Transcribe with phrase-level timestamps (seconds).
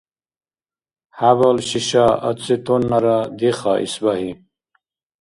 [1.17, 4.31] ХӀябал шиша ацетоннара диха, исбагьи.